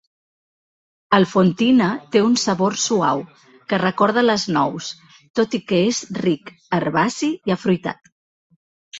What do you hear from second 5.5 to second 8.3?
i que és ric, herbaci i afruitat.